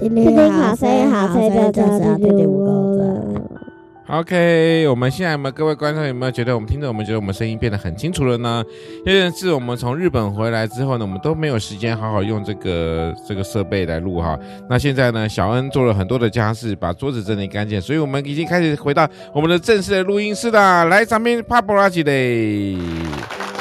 [0.00, 3.06] 听听好声音，好声音就这样，听听不够赞。
[4.18, 8.64] OK，我们现在有没有各位观众有没有觉得我们听着我们觉得我们声音变得很清楚了呢？
[9.04, 14.38] 因为是我们从日本回来之后呢，我们都没有时间好好用这个这个设备来录哈。
[14.70, 20.84] 那现在呢，小恩做了很多的家事，把桌子整理干净，所以我们已经开始回到我们的正式的录音室啦。
[20.84, 22.74] 来，咱们帕布拉吉嘞，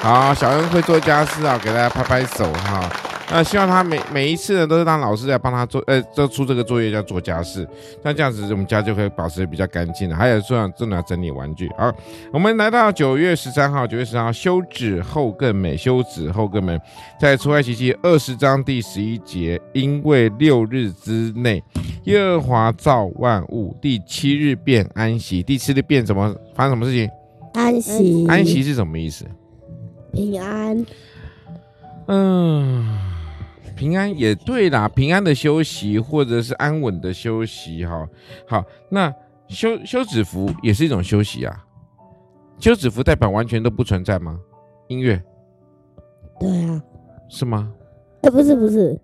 [0.00, 2.88] 好，小恩会做家事啊，给大家拍拍手哈。
[3.30, 7.68] 那希望他每每一次呢，都是让老师来帮他做，呃，做出这个作业叫做家事，
[8.02, 10.16] 那这样子我们家就可以保持比较干净了。
[10.16, 11.68] 还有说正在整理玩具。
[11.76, 11.94] 好，
[12.32, 16.80] 我们来到九月十三号，九月十三号，休止后更美，休止后更美，
[17.20, 21.62] 在出埃及记二十章第十一节，因为六日之内，
[22.04, 25.42] 耶和华造万物，第七日变安息。
[25.42, 27.10] 第七日变怎么发生什么事情？
[27.52, 28.26] 安息。
[28.26, 29.26] 安息是什么意思？
[30.12, 30.86] 平安。
[32.06, 33.17] 嗯。
[33.78, 38.08] 平安也对啦，平安的休息或者是安稳的休息，哈，
[38.44, 39.14] 好，那
[39.46, 41.64] 休休止符也是一种休息啊。
[42.58, 44.36] 休止符代表完全都不存在吗？
[44.88, 45.22] 音乐？
[46.40, 46.82] 对啊，
[47.28, 47.72] 是吗？
[48.22, 49.00] 哎，不是不是。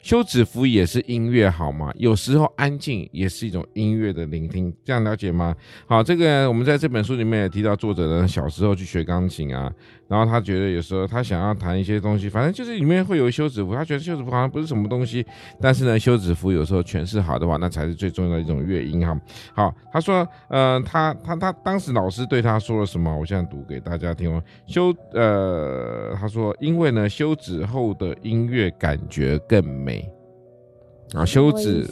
[0.00, 1.92] 休止符也是音乐好吗？
[1.96, 5.54] 有时候安静也是一种音乐的聆听，这样了解吗？
[5.86, 9.72] 好，这个我们在这本书里面也提到，作者呢小时候去学钢琴啊，
[10.08, 15.24] 然后他觉得有时候他想要弹一些东西，反正就是里面会有休止符，他觉得休止符好像不是什么东西，
[15.60, 19.18] 但是呢，休止符有时候诠释好的话，那才是最重要的一种乐音哈。
[19.54, 23.16] 好，他说，呃，他他他当时老师对他说了什么？
[23.16, 24.42] 我现在读给大家听哦。
[24.66, 30.08] 休，呃，他说，因为呢，休止后的音乐感觉更美。
[31.12, 31.86] 然后，休止，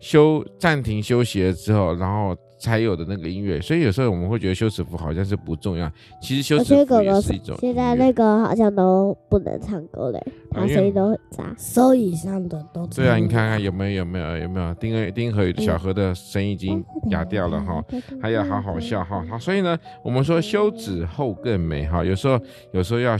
[0.00, 5.90] 休暂停休息了之后，然后才有的那个音乐，所以有时候我们会觉得休止符好像是不重要，
[6.22, 7.56] 其实休止符也是一种。
[7.58, 12.86] 现在那个好像都不能唱歌嘞，他声音都很杂，收以上的都。
[12.86, 17.84] 对啊，你看看有没有有没有有没有丁和丁和小何的声音已经哑掉了哈，
[18.22, 19.24] 还要好好笑哈。
[19.28, 22.38] 好，所以呢，我们说休止后更美哈，有时候
[22.72, 23.16] 有时候要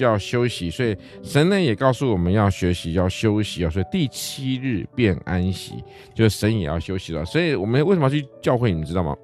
[0.00, 5.74] 要休息，所以神呢也告诉我们要学习要休息啊，所以第七日便安息，
[6.14, 7.24] 就是神也要休息了。
[7.24, 8.77] 所以我们为什么要去教会？
[8.78, 9.16] 你们知道吗？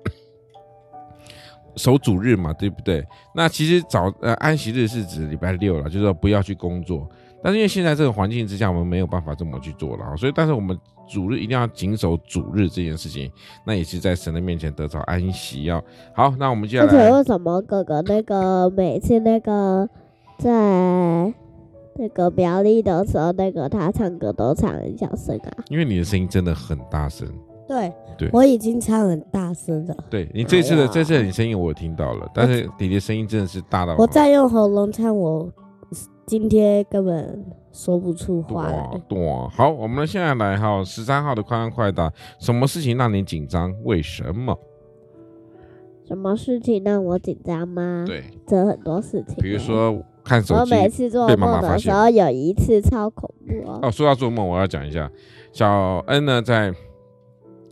[1.77, 3.05] 守主日嘛，对不对？
[3.35, 7.09] 那其实早呃安息日是指礼拜六了，就是说不要去工作。
[7.43, 10.79] 但是因为现在这个环境之下，我们没有办法这么去做了，所以但是我们
[11.09, 13.31] 主日一定要谨守主日这件事情，
[13.67, 15.83] 那也是在神的面前得到安息哦。
[16.15, 16.89] 好，那我们接下来。
[16.89, 19.89] 而且为什么哥哥那个每次那个
[20.39, 21.35] 在
[21.97, 25.51] 那个表演的时候，那个他唱歌都唱很小声啊？
[25.71, 27.29] 因为你的声音真的很大声。
[27.67, 29.97] 对，对我已经唱很大声了。
[30.11, 33.97] 对你这次的、哎、这次的你声音我听到了，但是弟弟声音真的是大到。
[33.97, 35.51] 我再用喉咙唱，我
[36.27, 37.43] 今天根本
[37.73, 39.01] 说不出话来。
[39.09, 39.19] 对，
[39.51, 43.75] 好，我们现在来哈，十三号的快问快答，什么事情让你紧张？
[43.85, 44.59] 为什么？
[46.07, 48.05] 什么事情让我紧张吗？
[48.07, 49.37] 对，这很多事情。
[49.39, 53.81] 比如说看手机，我每次做梦的时候有一次超恐怖哦。
[53.85, 55.11] 哦，说到做梦，我要讲一下，
[55.51, 56.71] 小恩呢在。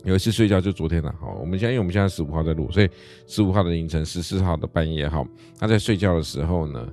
[0.03, 2.89] 有一次睡觉就昨天了，好，我们现在因为我们现在十五号在录，所以
[3.25, 5.25] 十五号的凌晨，十四号的半夜，哈，
[5.57, 6.87] 他在睡觉的时候呢，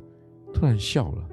[0.55, 1.29] 突然笑了，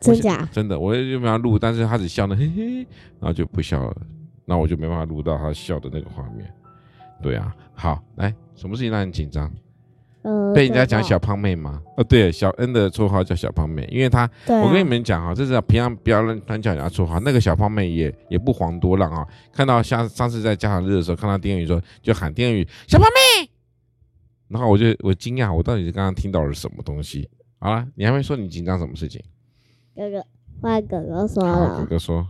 [0.00, 0.48] 真假？
[0.52, 2.76] 真的，我就没办法录，但是他只笑了，嘿嘿，
[3.20, 3.96] 然后就不笑了，
[4.44, 6.52] 那我就没办法录到他笑的那个画面。
[7.22, 9.52] 对啊，好，来，什么事情让你紧张？
[10.54, 11.80] 被人家讲小胖妹吗？
[11.96, 17.18] 哦，对，小恩的绰号叫小胖妹，因为她，我跟你们讲哈，这是平常不要乱乱叫人家绰号。
[17.20, 23.50] 那个小胖妹也也不遑多让啊，看到像上次在家长日的时候，看到丁宇说，就喊丁宇小胖妹，
[24.48, 27.28] 然后我就我惊讶，我到底是刚刚听到了什么东西？
[27.58, 29.22] 好了，你还没说你紧张什么事情？
[29.94, 30.24] 哥哥，
[30.60, 32.26] 换哥哥说了，哥哥说。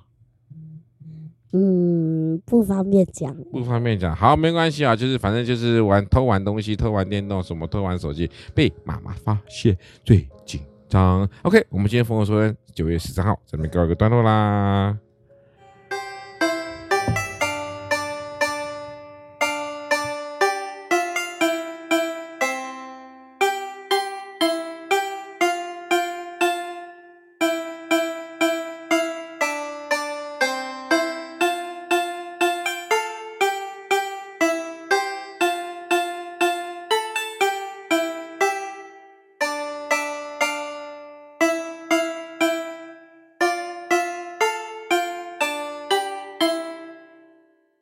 [1.53, 4.15] 嗯，不方便讲，不方便讲。
[4.15, 11.29] 好，没关系啊，就是反正就是玩偷玩东西，偷玩电动，什么偷玩手机，被妈妈发现最紧张。
[11.43, 14.97] OK，我们今天疯狂说九月十三号，咱们告一个段落啦。